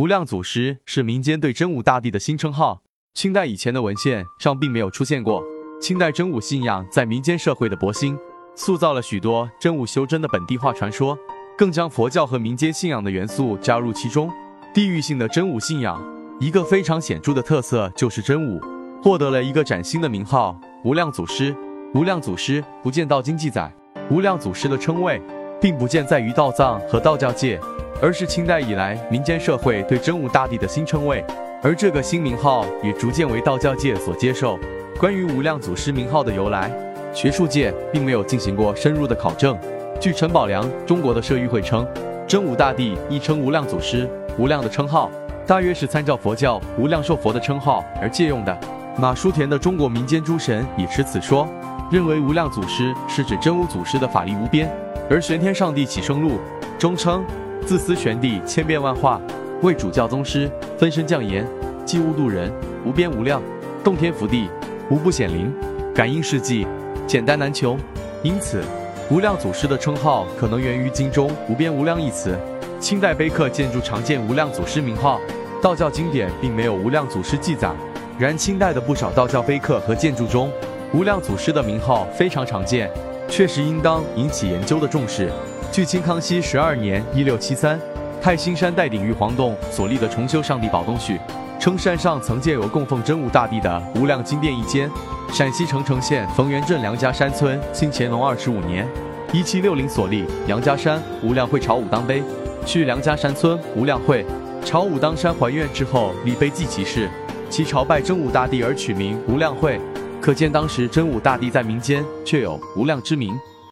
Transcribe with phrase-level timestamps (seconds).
[0.00, 2.80] 无量祖师是民间对真武大帝的新称号，
[3.12, 5.44] 清代以前的文献上并没有出现过。
[5.78, 8.18] 清代真武信仰在民间社会的博兴，
[8.56, 11.18] 塑造了许多真武修真的本地化传说，
[11.54, 14.30] 更将佛教和民间信仰的元素加入其中。
[14.72, 16.02] 地域性的真武信仰，
[16.40, 18.58] 一个非常显著的特色就是真武
[19.02, 21.54] 获得了一个崭新的名号——无量祖师。
[21.92, 23.70] 无量祖师不见道经记载，
[24.10, 25.20] 无量祖师的称谓
[25.60, 27.60] 并不见在于道藏和道教界。
[28.02, 31.22] 而是清代以来民间社会对真武大帝的新称谓，
[31.62, 34.58] 而这个新名号也逐渐为道教界所接受。
[34.98, 36.72] 关于无量祖师名号的由来，
[37.12, 39.54] 学术界并没有进行过深入的考证。
[40.00, 41.86] 据陈宝良中国的社议会称，
[42.26, 45.10] 真武大帝亦称无量祖师，无量的称号
[45.46, 48.60] 大约是参照佛教无量寿佛的称号而借用的。
[48.96, 51.46] 马书田的《中国民间诸神》也持此说，
[51.92, 54.70] 认为无量祖师是指真武祖师的法力无边。
[55.12, 56.38] 而玄天上帝启生录
[56.78, 57.24] 中称。
[57.66, 59.20] 自私玄帝千变万化，
[59.60, 61.46] 为主教宗师分身降言，
[61.84, 62.50] 济物度人，
[62.86, 63.42] 无边无量，
[63.84, 64.48] 洞天福地，
[64.88, 65.52] 无不显灵，
[65.94, 66.66] 感应世纪，
[67.06, 67.76] 简单难求。
[68.22, 68.62] 因此，
[69.10, 72.38] 无量祖师的称号可能源于经中“无边无量”一词。
[72.80, 75.20] 清代碑刻建筑常见无量祖师名号，
[75.60, 77.70] 道教经典并没有无量祖师记载。
[78.18, 80.50] 然清代的不少道教碑刻和建筑中，
[80.94, 82.90] 无量祖师的名号非常常见，
[83.30, 85.30] 确实应当引起研究的重视。
[85.70, 87.80] 据清康熙十二年（一六七三），
[88.20, 91.18] 太兴山戴顶玉皇洞所立的重修上帝宝东序，
[91.60, 94.90] 称山上曾建有供奉真武大帝的无量金殿一间。
[95.32, 98.86] 陕西澄城县冯源镇梁家山村清乾隆二十五年
[99.32, 102.20] （一七六零）所立梁家山无量会朝武当碑，
[102.66, 104.26] 续梁家山村无量会
[104.64, 107.08] 朝武当山还愿之后立碑记其事，
[107.48, 109.80] 其朝拜真武大帝而取名无量会，
[110.20, 113.32] 可见当时真武大帝在民间却有无量之名。